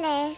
[0.00, 0.36] ね。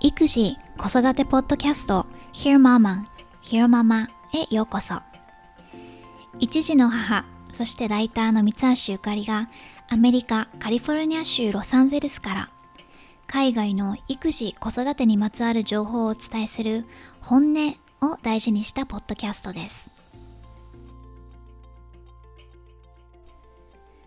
[0.00, 3.04] 育児・子育てポッドキャスト Hear Mama
[3.42, 5.00] Hear Mama へようこそ
[6.38, 9.48] 一児の母そしてライターの三橋ゆかりが
[9.88, 12.50] アメリカ・カリフォルニア州ロサンゼルスから
[13.26, 16.84] 海外の育児・子育てにまつわる情報をお伝えする
[17.20, 19.90] 本音を大事にしたポッドキャストです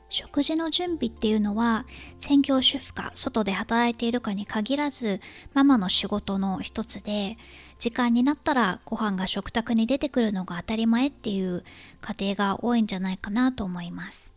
[0.10, 1.86] 食事の準備っていうのは
[2.18, 5.22] 専業主婦か外で働いているかに限らず
[5.54, 7.38] ママの仕事の一つで
[7.78, 11.64] 時間になったらご飯が食卓に出てくるのが当たり前っていう
[12.02, 14.34] 家庭が多いんじゃないかなと思います。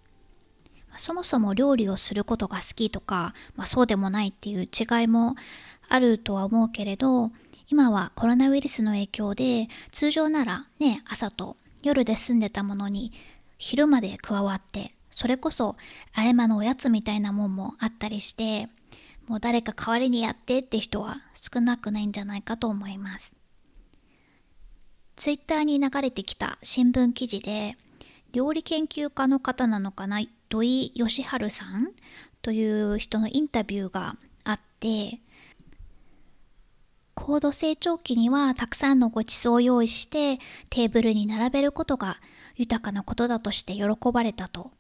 [0.97, 5.37] そもそも料理をすることが好きとか、まあ、そうでもないっていう違いも
[5.89, 7.31] あるとは思うけれど
[7.69, 13.13] 今はコロナウイルスの影響で通常ならね朝と夜で済んでたものに
[13.57, 15.77] 昼まで加わってそれこそ
[16.15, 18.69] あえまのおやつみたいなもんもあったりして
[19.29, 23.37] もう誰か代わりにやってって人は少なくないんじゃないかと思います。
[25.17, 27.77] ツイッターに流れてきた新聞記事で
[28.33, 31.93] 料理研究家の方なのかな土井善晴さん
[32.41, 35.21] という人のインタビューがあって
[37.15, 40.39] 高度成長期にはたくさんのごちそうを用意して
[40.71, 42.19] テーブルに並べることが
[42.57, 44.73] 豊かなことだとして喜ばれたと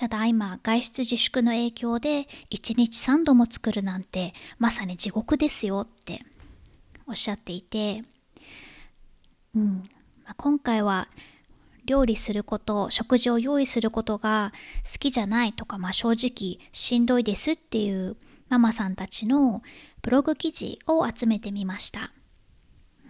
[0.00, 6.22] ただ今外出自粛の影響で1日3度も作るなんてまさに地獄ですよって
[7.06, 8.00] おっしゃっていて、
[9.54, 9.84] うん。
[10.24, 11.08] まあ、今回は
[11.84, 14.54] 料理すること食事を用意することが
[14.90, 18.16] 好きじゃないとか、まあ、正直しんどいですっていう
[18.48, 19.62] ママさんたちの
[20.00, 22.10] ブログ記事を集めてみました、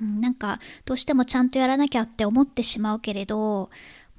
[0.02, 3.70] うん、なんかどうしてもちゃんとやらなきゃって思ってしまうけれど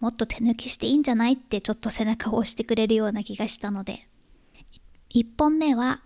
[0.01, 4.07] もっと手抜きしていいんじゃないってちょっと背中を押してくれるような気がしたので
[5.13, 6.01] 1本目は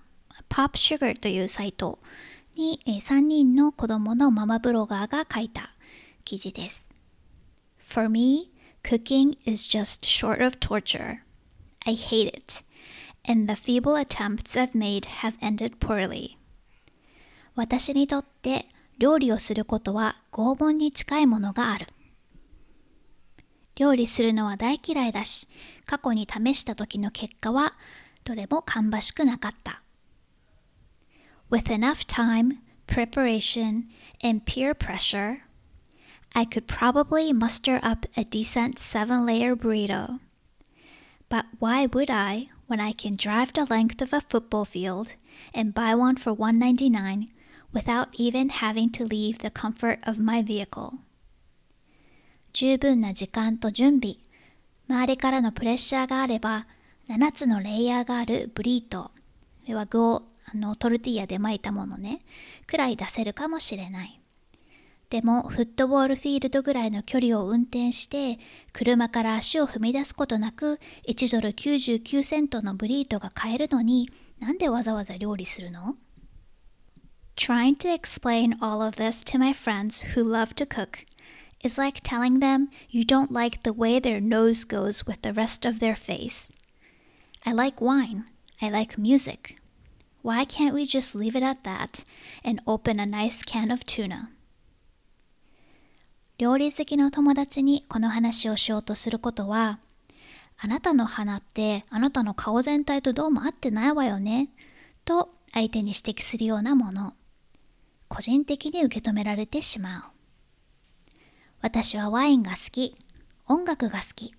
[0.50, 1.98] PopSugar というサイト
[2.56, 5.72] に3人の子供のママブロガーが書いた
[6.26, 6.88] 記事です
[7.80, 8.52] For me,
[8.84, 11.20] cooking is just short of torture.
[11.86, 12.64] I hate it,
[13.24, 16.38] and the feeble attempts I've made have ended poorly.
[17.56, 18.66] 私にとって
[18.98, 21.86] 料理をすることは拷問に近いものがある。
[23.77, 25.49] 料理するのは大嫌いだし、
[25.87, 27.75] 過去に試した時の結果は
[28.25, 29.83] どれも芳しくなかった。
[31.51, 33.85] With enough time, preparation,
[34.23, 35.41] and peer pressure,
[36.33, 40.21] I could probably muster up a decent seven layer burrito.
[41.29, 45.15] But why would I when I can drive the length of a football field
[45.53, 47.29] and buy one for $1.99
[47.73, 50.99] without even having to leave the comfort of my vehicle?
[52.56, 54.16] 十分な時間と準備、
[54.88, 56.68] 周りからのプレッシャーがあれば、
[57.10, 59.12] 7つのレイヤーがあるブリート、こ
[59.68, 62.22] れは具をあのトルティーヤで巻いたものね、
[62.66, 64.22] くらい出せるかもしれない。
[65.10, 68.40] でも、フットボールフィールドぐらいの距離を運転して、
[68.72, 70.80] 車から足を踏み出すことなく、
[71.10, 75.98] 1ドル99セントのブリートが買えるのに、なんでわざわざ料理するの
[77.36, 81.06] ？Trying to explain all of this to my friends who love to cook.
[81.66, 85.66] Is like telling them you don't like the way their nose goes with the rest
[85.66, 86.52] of their face.
[87.46, 88.26] I like wine.
[88.62, 89.58] I like music.
[90.22, 92.04] Why can't we just leave it at that
[92.44, 94.30] and open a nice can of tuna?
[96.38, 99.80] 料理好きの友達にこの話をしようとすることは、
[100.58, 104.50] あなたの鼻ってあなたの顔全体とどうも合ってないわよね、
[105.06, 107.14] と相手に指摘するようなもの。
[108.10, 110.15] 個人的に受け止められてしまう。
[111.66, 112.96] 私はワインが好き。
[113.48, 114.36] 音楽が好き。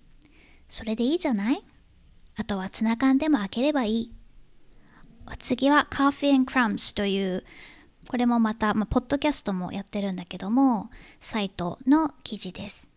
[0.69, 1.61] それでいいじゃない
[2.37, 4.13] あとはツナ缶でも開ければいい。
[5.29, 7.43] お次は Coffee and Crumbs という
[8.07, 10.89] これもまた、まあ、ポッドキャストもやってるんだけども
[11.19, 12.87] サイトの記事です。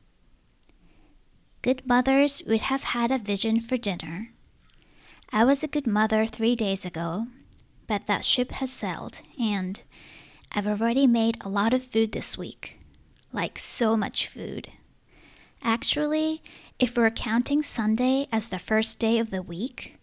[1.63, 4.29] Good mothers would have had a vision for dinner.
[5.33, 7.27] I was a good mother three days ago,
[7.89, 9.83] but that ship has sailed, and
[10.53, 12.80] I've already made a lot of food this week.
[13.33, 14.69] Like so much food.
[15.63, 16.43] Actually,
[16.79, 19.99] if we're counting Sunday as the first day of the week,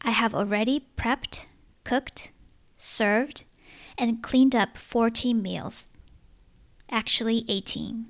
[0.00, 1.46] I have already prepped,
[1.84, 2.30] cooked,
[2.76, 3.44] served,
[3.96, 5.86] and cleaned up 14 meals.
[6.90, 8.06] Actually, 18.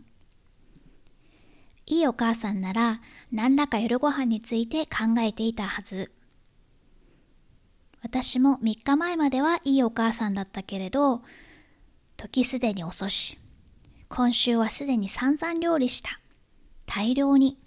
[1.87, 3.01] いいお母さんなら
[3.31, 6.11] 何らか夜ご飯について考えていたはず。
[8.03, 11.23] 私も3日前まではいいお母さんだったけれど、
[12.17, 13.39] 時すでに遅し。
[14.15, 16.21] 今週はすでに散々料理した。
[16.85, 17.59] 大量に。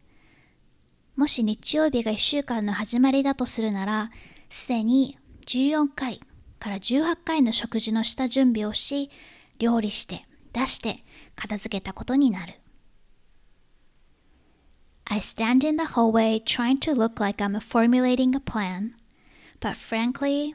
[1.16, 4.12] もし日曜日が1週間の始まりだとするなら、
[4.52, 6.20] すでに14回
[6.60, 9.10] から18回の食事の下準備をし、
[9.58, 11.04] 料理して出して
[11.36, 12.60] 片付けたことになる。
[15.06, 18.92] I stand in the hallway trying to look like I'm formulating a plan,
[19.60, 20.54] but frankly,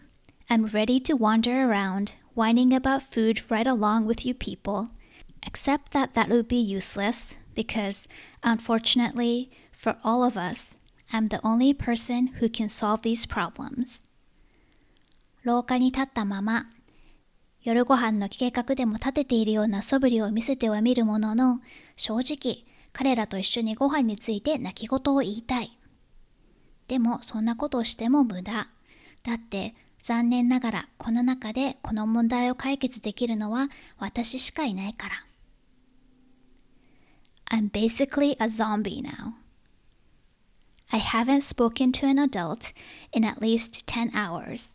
[0.49, 4.91] I'm ready to wander around whining about food right along with you people,
[5.43, 8.09] except that that would be useless because,
[8.43, 10.75] unfortunately, for all of us,
[11.13, 14.03] I'm the only person who can solve these problems.
[15.43, 16.67] 廊下に立ったまま、
[17.63, 21.61] 夜ご飯の計画でも立てているような素振りを見せてはみるものの、
[21.97, 25.79] 正直、彼らと一緒にご飯について泣き言を言いたい。
[26.89, 28.69] でも、そんなことをしても無駄。
[29.23, 35.30] だって、残念ながらこの中でこの問題を解決できるのは私しかいないから。
[37.52, 39.36] I'm basically a zombie now.
[40.92, 42.72] I haven't spoken to an adult
[43.12, 44.70] in at least 10 hours.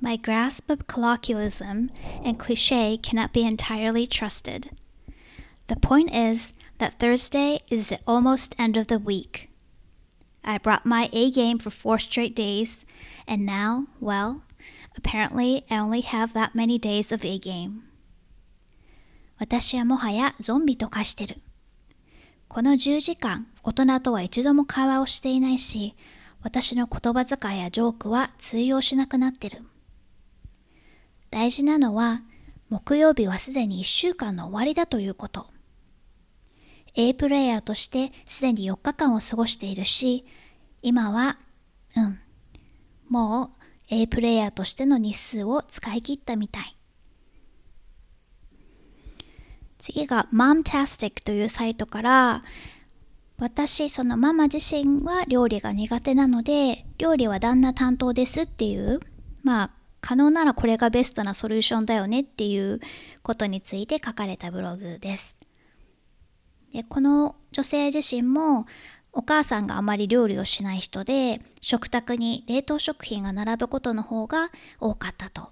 [0.00, 1.90] My grasp of colloquialism
[2.24, 4.70] and cliche cannot be entirely trusted.
[5.68, 9.48] The point is that Thursday is the almost end of the week.
[10.44, 12.84] I brought my A game for four straight days,
[13.28, 14.42] and now, well,
[14.96, 17.84] apparently I only have that many days of A game.
[19.38, 21.36] 私はもはやゾンビと化してる。
[22.47, 25.95] この10時間、大人とは一度も会話をしていないし、
[26.41, 29.63] 私の言葉遣いやジョークは通用しなくなってる。
[31.29, 32.21] 大事なのは、
[32.69, 35.47] 木曜日はすでに1週間の終わりだということ。
[36.95, 40.25] A プレイヤーとしてすでに4日間を過ごしているし、
[40.81, 41.37] 今は、
[41.95, 42.19] うん、
[43.09, 46.76] もう A プレイヤーとしての日数を使い切ったみたい。
[49.77, 52.43] 次が Momtastic というサイトから
[53.39, 58.99] 私、そのママ自身は料理が苦手なので、料理は旦那担当ですっていう、
[59.43, 59.71] まあ、
[60.01, 62.79] 可能ならこれがベストなソリューションだよねっていう
[63.21, 65.37] ことについて書かれたブログです。
[66.73, 68.65] でこの女性自身も
[69.13, 75.49] お母さんがあまり料理をしない人で食卓に冷凍食品が並ぶことの方が多かったと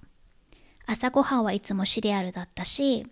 [0.86, 3.08] 朝ごはんはいつもシリアルだったし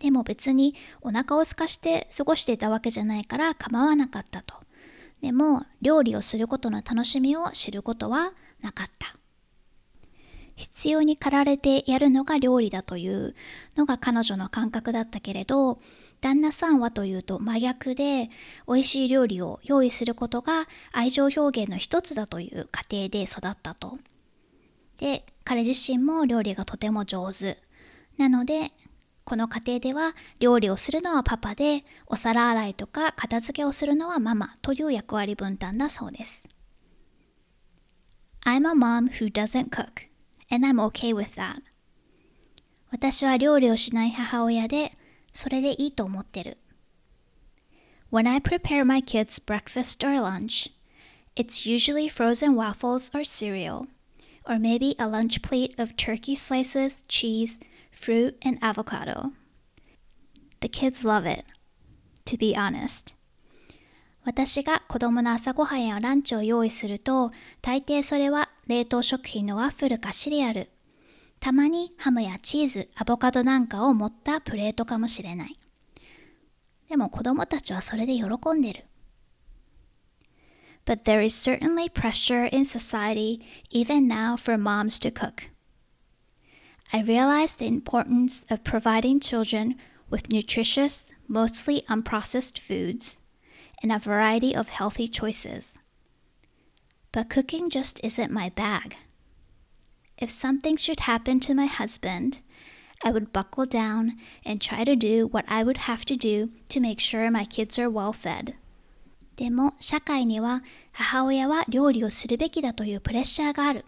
[0.00, 4.54] でも別にお腹を空かして過ごしていたわけじゃないから構わなかったと
[5.20, 8.32] でも料理をすることの楽しみを知ることは
[8.62, 9.16] なかった
[10.56, 13.34] 必要に駆られてやるのが料理だという
[13.76, 15.80] のが彼女の感覚だったけれど
[16.20, 18.28] 旦那さんはというと真逆で
[18.66, 23.98] 美味しい料理を用意することが愛情表現の一つだという家庭で育ったと。
[24.98, 27.58] で彼自身も料理がとても上手。
[28.18, 28.70] なので
[29.30, 36.48] この家庭では料理をするのはパパでお皿洗いとか片付けをするのはママという役割分担だそうです。
[38.44, 40.08] I'm a mom who doesn't cook
[40.50, 41.62] and I'm okay with that.
[42.90, 44.98] 私は料理をしない母親で
[45.32, 46.58] それでいいと思ってる。
[48.10, 50.72] When I prepare my kids' breakfast or lunch,
[51.36, 53.86] it's usually frozen waffles or cereal,
[54.44, 57.60] or maybe a lunch plate of turkey slices, cheese,
[57.90, 59.32] fruit, and avocado.
[60.60, 61.44] The kids love it,
[62.26, 63.14] to be honest.
[64.24, 70.68] 私が子供の朝ごはんやランチを用意すると、大抵それは冷凍食品のワッフルかシリアル、
[71.40, 75.58] たまにハムやチーズ、アボカドなんかを持ったプレートかもしれない。
[76.90, 78.24] でも子供たちはそれで喜
[78.54, 78.84] んでる。
[80.84, 83.38] But there is certainly pressure in society
[83.70, 85.49] even now for moms to cook.
[86.93, 89.75] I realize the importance of providing children
[90.09, 93.17] with nutritious, mostly unprocessed foods
[93.81, 95.77] and a variety of healthy choices.
[97.11, 98.97] But cooking just isn't my bag.
[100.17, 102.39] if something should happen to my husband,
[103.03, 106.79] I would buckle down and try to do what I would have to do to
[106.79, 108.55] make sure my kids are well fed.
[109.35, 110.63] でも社会には
[110.93, 113.83] 母親は料理をするべきだというプレッシャーがある。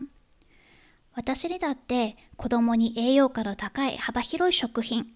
[1.15, 5.07] 私にだって子供に栄養価の高い幅広い食品、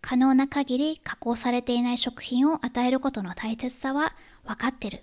[0.00, 4.14] 可能な限り加工されていない食品を与えることの大切さは
[4.44, 5.02] 分かってる。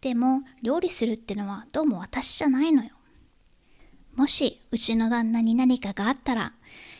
[0.00, 2.90] でも料理するってのはどうも私じゃないのよ。
[4.14, 6.52] もしうちの旦那に何かがあったら、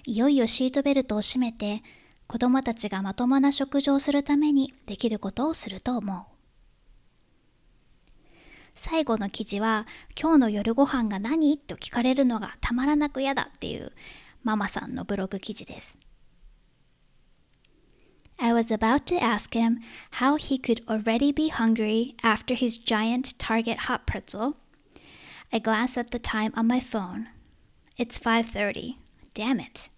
[0.07, 1.83] いよいよシートベルトを締めて、
[2.27, 6.34] 子供たちがまともな食事をするためにできることをすると思う。
[8.75, 9.87] 最後の記事は、
[10.21, 13.93] 今日の夜ご飯が何と聞かれるのがたまらなく嫌だっていう
[14.43, 15.97] ママさんのブログ記事です。
[18.37, 19.79] I was about to ask him
[20.19, 24.57] how he could already be hungry after his giant Target hot pretzel
[25.53, 27.29] I glance at the time on my phone.
[27.97, 28.97] It's 5:30.
[29.35, 29.89] Damn it.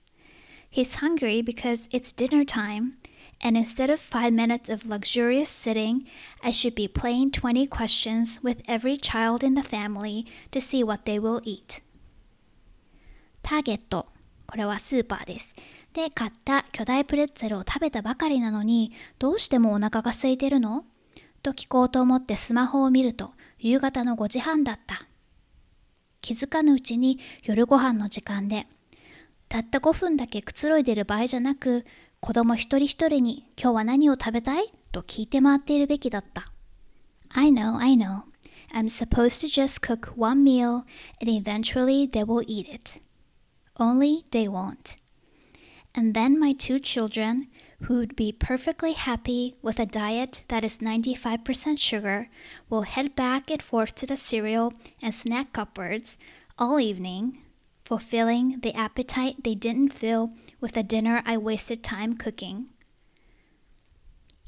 [0.68, 2.98] He's hungry because it's dinner time,
[3.40, 6.06] and instead of 5 minutes of luxurious sitting,
[6.42, 11.04] I should be playing 20 questions with every child in the family to see what
[11.04, 11.82] they will eat.
[13.42, 14.06] ターゲット。
[14.46, 15.54] これはスーパーです。
[15.92, 20.84] で、買った巨大プレッツェルを食べたばかりなのに、どうしてもお腹が空いてるの
[21.42, 25.06] と聞こうと思ってスマホを見ると、夕方の5時半だった。
[26.20, 28.66] 気づかぬうちに夜ご飯の時間で、
[29.48, 31.84] たった5分だけくつろいでる場合じゃなく、
[32.25, 36.51] 子供一人一人に今日は何を食べたいと聞いて回っているべきだった。
[37.29, 38.23] I know, I know.
[38.73, 40.85] I'm supposed to just cook one meal
[41.19, 43.01] and eventually they will eat it.
[43.77, 44.97] Only they won't.
[45.93, 47.47] And then my two children,
[47.83, 52.29] who would be perfectly happy with a diet that is 95% sugar,
[52.69, 56.17] will head back and forth to the cereal and snack cupboards
[56.57, 57.39] all evening,
[57.83, 62.64] fulfilling the appetite they didn't fill with a dinner I wasted time cooking.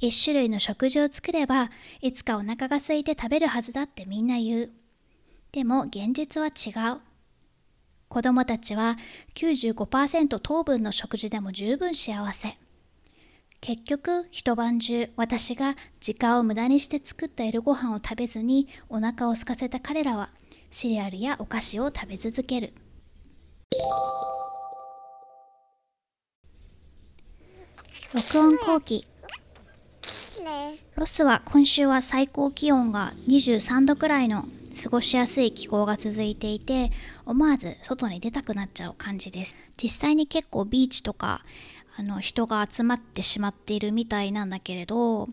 [0.00, 4.70] 一種類の食事を作ればいつかお腹が空いて食べるはずだってみんな言う。
[5.50, 7.00] でも現実は違う。
[8.08, 8.96] 子供たちは
[9.34, 12.56] 95%糖分の食事でも十分幸せ。
[13.60, 20.30] 結局一晩中私が時間を無駄にして作った夜ご飯を食べずにお腹を空かせた彼らは
[20.70, 22.72] シリアルやお菓子を食べ続ける。
[28.14, 29.06] 録音後記。
[30.96, 34.46] ロスは今週は最高気温が23度くらいの
[34.82, 36.90] 過ごしやすい気候が続いていて
[37.26, 39.54] 思わず外に出たくなっちゃう感じです。
[39.76, 41.44] 実際に結構ビーチとか
[41.98, 45.28] あの人が集まってしまっているみたいなんだけれど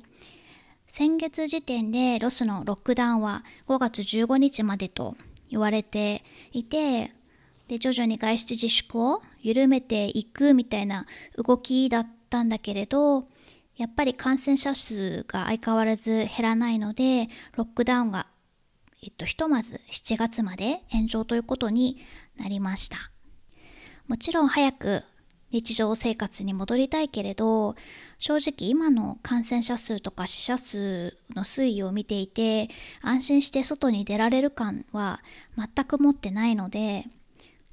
[0.86, 5.15] 先月時点でロスのロックダウンは5月15日までと
[5.50, 7.13] 言われていて
[7.67, 11.05] で徐々に外出自粛を緩めていくみたいな
[11.38, 13.27] 動きだったんだけれど
[13.77, 18.27] やっぱり感染者数が相変わらず減らないのでロックダウンが
[19.05, 22.00] えっと、ひとまず7月まで延長ということに
[22.38, 23.12] なりました。
[24.08, 25.03] もちろん早く
[25.51, 27.75] 日常生活に戻りたいけれど、
[28.17, 32.70] 正直今の感染者数とか死者数の推移を見ていて、
[33.01, 35.22] 安心して外に出られる感は
[35.55, 37.05] 全く持ってないので、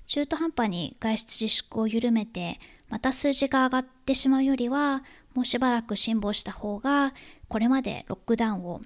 [0.07, 2.61] 中途半端に外出自粛を緩めて、
[2.93, 7.15] また数字が上がってしまうよりは、もうしばらく辛抱した方が、
[7.49, 8.83] これまでロックダウンを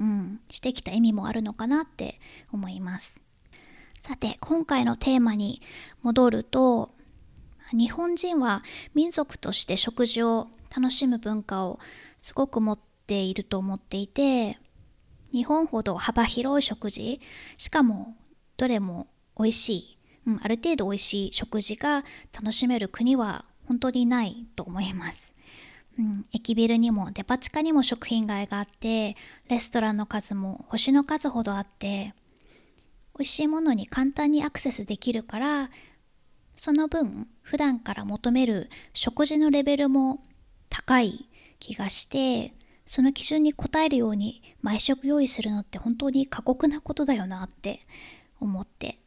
[0.00, 2.18] うん、してきた意味もあるのかなって
[2.52, 3.20] 思います。
[4.00, 5.60] さて、今回のテーマに
[6.02, 6.94] 戻ると、
[7.72, 8.62] 日本人は
[8.94, 11.78] 民族として食事を楽しむ文化を
[12.18, 14.58] すごく持っていると思っていて、
[15.32, 17.20] 日本ほど幅広い食事、
[17.58, 18.16] しかも
[18.56, 19.06] どれも
[19.38, 25.32] 美味しい、うん、ある程度美味しい食事が楽しめる国は本当にないと思います。
[25.96, 29.16] うん、駅ビルにもデパ地下にも食品街があって
[29.48, 32.12] レストランの数も星の数ほどあって
[33.16, 35.70] 美味しいものに簡単にアクセスできるから
[36.56, 40.24] その分普段から求める食事のレベルも
[40.68, 41.28] 高い
[41.60, 42.54] 気がして
[42.86, 47.86] その基準に応えるように毎食用意するのって本当に過酷なことだよなって
[48.40, 48.99] 思って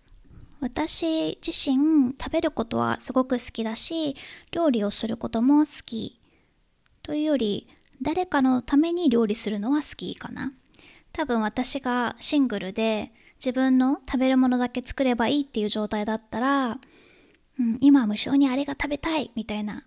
[0.64, 4.16] 私自身食べることはすごく好きだし
[4.52, 6.22] 料理をすることも好き。
[7.02, 7.68] というより
[8.02, 10.54] 誰かのために料理するのは好きかな。
[11.12, 16.80] 多分私がシングルで自分の食べるものだけ作ればいいっていう状態だったら、
[17.60, 19.84] うん、今は無性にあれが食べたいみたいな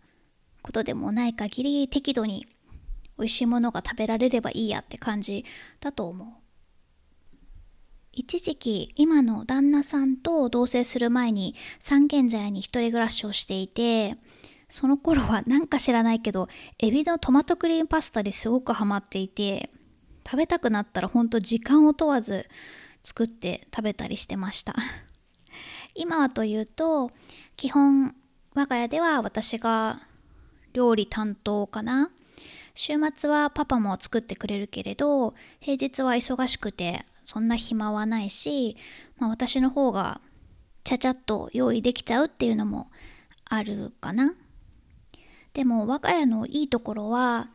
[0.60, 2.46] ことでもない限り適度に
[3.18, 5.46] 美味しいものが食べられればいいやって感じ
[5.80, 6.45] だと思う。
[8.16, 14.16] 一時期今の旦那さんと同棲する前に三軒茶屋に一人暮らしをしていて
[14.68, 19.70] その頃はなんか知らないけど、エビのトマトクリームパスタですごくハマっていて、
[20.28, 22.48] 食べたくなったらほんと時間を問わず
[23.04, 24.74] 作って食べたりしてました。
[25.94, 27.12] 今はというと、
[27.56, 28.14] 基本
[28.54, 30.00] 我が家では私が
[30.72, 32.10] 料理担当かな。
[32.74, 38.76] 週末はパパも作ってくれるけれど、平日は忙しくてそんな暇はないし、
[39.18, 40.20] まあ、私の方が
[40.84, 42.88] ちゃちゃっと用意できちゃうっていうのも
[43.44, 44.32] あるかな。
[45.52, 47.48] でも我が家のいいところは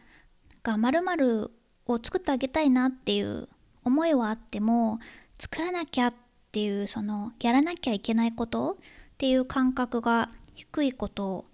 [0.77, 1.51] まる
[1.87, 3.47] を作ってあげたいなっていう
[3.85, 4.99] 思いはあっても
[5.39, 6.13] 作らなきゃっ
[6.51, 8.75] ていうそのやらなきゃいけないことっ
[9.17, 11.45] ていう感覚が低いこと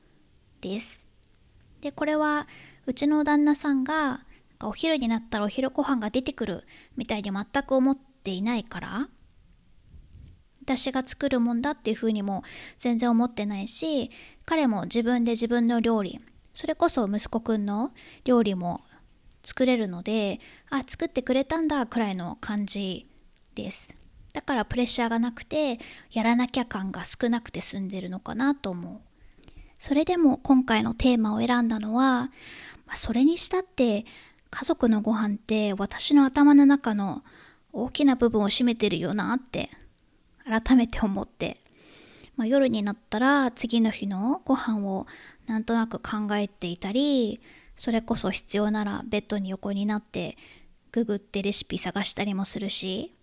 [0.61, 1.05] です。
[1.81, 2.47] でこれは
[2.87, 4.25] うちの旦那さんが
[4.61, 6.63] お昼になったらお昼ご飯が出てくる
[6.95, 9.09] みたいに全く思っていないから
[10.61, 12.43] 私が作るもんだっていうふうにも
[12.77, 14.11] 全然思ってないし
[14.45, 16.19] 彼も自分で自分の料理
[16.53, 17.91] それこそ息子くんの
[18.25, 18.81] 料理も
[19.43, 23.07] 作れるのであ作ってくれたんだくらいの感じ
[23.55, 23.95] です。
[24.33, 25.79] だからプレッシャーがなくて
[26.11, 28.99] やらなきゃ感が少なくて済んでるのかなと思う。
[29.77, 32.31] それでも今回のテーマを選んだのは、
[32.85, 34.05] まあ、それにしたって
[34.49, 37.23] 家族のご飯って私の頭の中の
[37.73, 39.69] 大きな部分を占めてるよなって
[40.45, 41.57] 改めて思って、
[42.35, 45.05] まあ、夜になったら次の日のご飯を
[45.45, 47.39] なんとなく考えていたり
[47.75, 50.37] それこそ必要ならベッドに横になって
[50.91, 53.13] ググってレシピ探したりもするし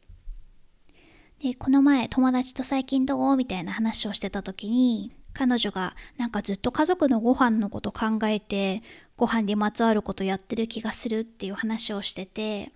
[1.42, 3.36] でこの前友達と最近どう？
[3.36, 8.82] みたいな話をしてた時に彼女がなんかずっと家族のご飯のこと考えて
[9.16, 12.72] ご飯にまつわることやってる気がするっていう話をしてて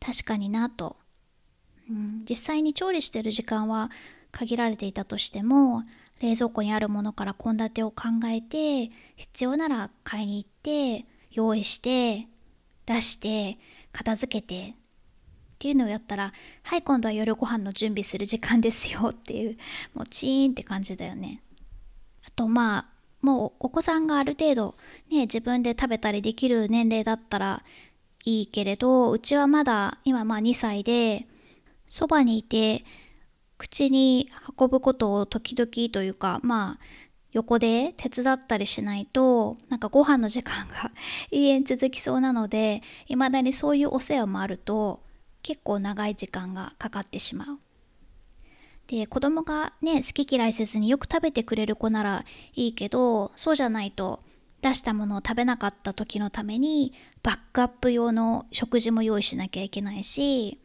[0.00, 0.96] 確かになと、
[1.88, 3.90] うん、実際に調理してる時間は
[4.32, 5.84] 限られていたとしても
[6.20, 12.26] 冷蔵庫にあるものから献立を考えて必要なら買いに行って用意して
[12.86, 13.58] 出して
[13.92, 14.74] 片付けてっ
[15.58, 19.58] ていうのをやったらはい今度は夜ご飯の準備する時間ですよっていう
[19.94, 21.42] もうチーンって感じだよね。
[22.26, 22.86] あとまあ
[23.22, 24.74] もうお子さんがある程度
[25.10, 27.62] ね自分で食べたりできる年齢だったら
[28.24, 31.26] いいけれどうちはまだ今まあ2歳で
[31.86, 32.84] そばにいて
[33.58, 36.84] 口に運ぶことを時々というかまあ
[37.32, 40.90] 横で手伝ったりしないとなんかご飯の時間が
[41.30, 45.00] 永遠続きそうなのでいまだにそういうお世話もあると
[45.42, 47.58] 結構長い時間がかかってしまう。
[48.90, 54.18] で子供がね好き嫌いせずによく食べてくれる子ならいいけどそうじゃないと
[54.62, 56.92] 出したものを食べなかった時のために
[57.22, 60.58] バックアップ用の食事も用意しなきゃいけないし、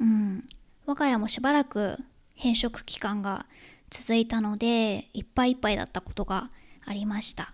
[0.00, 0.46] うん、
[0.86, 1.98] 我が家もしばらく
[2.36, 3.44] 変色期間が
[3.90, 6.50] 続いたのでいっぱいいっぱいだったことが
[6.86, 7.52] ありました。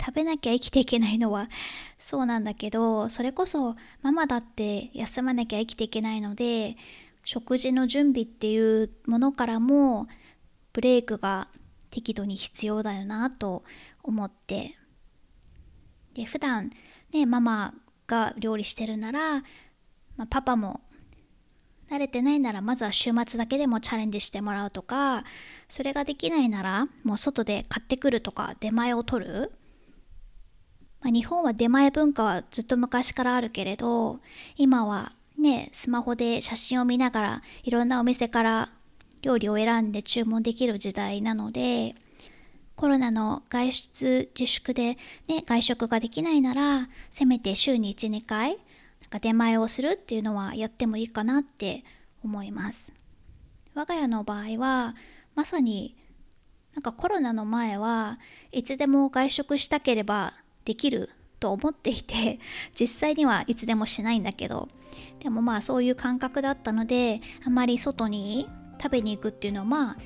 [0.00, 1.48] 食べなきゃ生きていけないのは
[1.98, 6.76] そうなんだけどそれこそママだって休まなきゃ生きていけないので
[7.24, 10.06] 食事の準備っていうものからも
[10.72, 11.48] ブレイクが
[11.90, 13.64] 適度に必要だよなと
[14.02, 14.76] 思って。
[16.14, 16.70] で普段
[17.12, 17.74] ねママ
[18.06, 19.40] が料理してるなら、
[20.16, 20.80] まあ、パパも
[21.90, 25.24] 慣れてないならまずは週末だけでもチャレンジしてもらうとか
[25.68, 29.52] それができないならもう外で買ってくるとか出前を取る、
[31.00, 34.20] まあ、日本は出前文化はずっと昔からあるけれど
[34.56, 38.70] 今はねスマホで写真を見ながらいろんなお店から
[39.22, 41.94] 料理を選んで注文できる時代なので
[42.76, 44.96] コロナの外出自粛で、
[45.28, 51.84] ね、外食ができないならせめて週に12回なんか出前をするっていうのはやってもいいかなって
[52.24, 52.92] 思います。
[53.74, 54.94] 我が家の場合は
[55.34, 55.96] まさに
[56.74, 58.18] なんかコロナの前は
[58.52, 62.40] いつでも外食したければできると思っていて
[62.78, 64.68] 実際にはいつでもしないんだけど
[65.20, 68.48] でもまあそういう感覚だったのであまり外に
[68.82, 69.96] 食べに行くっていうのはまあ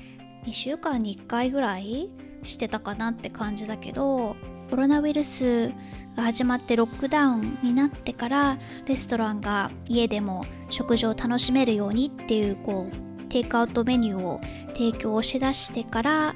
[0.45, 2.09] 2週間に1回ぐらい
[2.43, 4.35] してたかなって感じだけど
[4.69, 5.73] コロナウイルス
[6.15, 14.39] が始まってロックダウンになってからレストランが家でも食事を楽しめるようにっていうこうテイクアウトメニューを
[14.73, 16.35] 提供しだしてから、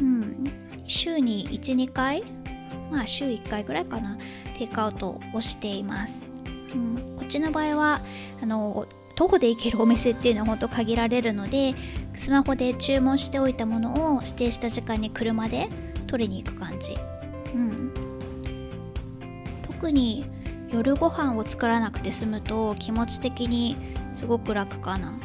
[0.00, 0.44] うん、
[0.86, 2.22] 週に12回
[2.90, 4.18] まあ週1回ぐらいかな
[4.56, 6.26] テイクアウトをしています、
[6.74, 8.00] うん、こっちの場合は
[8.42, 11.74] あの徒歩で行けるお店っていうのは本当限られるので
[12.16, 15.68] スマホで注文しておいたものを指定した時間に車で
[16.06, 16.96] 取りに行く感じ。
[17.54, 17.92] うん。
[19.62, 20.24] 特に
[20.70, 23.76] 夜ご飯を作らなくて済むと気持ち的に
[24.12, 25.18] すごく楽かな、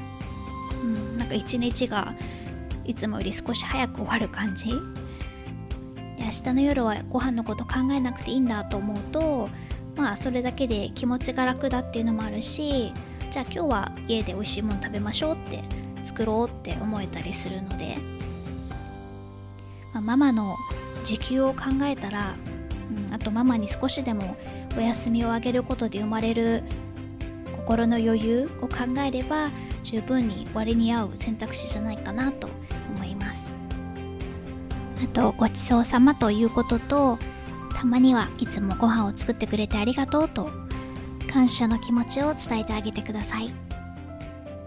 [0.83, 2.13] うん、なんか一日が
[2.83, 4.71] いつもより少し早く終わる感じ。
[6.19, 9.49] 明日の夜はご飯のこと考えなくていいんだと思うと
[9.97, 12.93] まあそれだけで気持ちが楽だっていうのもあるし
[13.31, 15.63] じゃあ今日は家で美味しいもの食べましょうって
[16.05, 17.97] 作ろうって思えたりするので、
[19.93, 20.55] まあ、ママの
[21.03, 22.35] 時給を考えたら、
[23.07, 24.37] うん、あとママに少しでも
[24.77, 26.63] お休みをあげることで生まれる
[27.55, 29.49] 心の余裕を考えれば
[29.83, 32.49] 十分に割に合う選択肢じゃないかなと
[32.95, 33.51] 思います。
[35.03, 37.19] あとごちそうさまということと
[37.77, 40.49] たまにはいつもご飯を作ってくれてありがとうと
[41.31, 43.53] 感謝の気持ちを伝えてあげてください。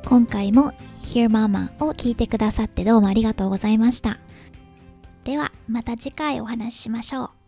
[0.07, 4.19] 今回も Hear Mama を聞いてくださってどうもありがとうございました。
[5.25, 7.40] ではまた次回お話ししましょう。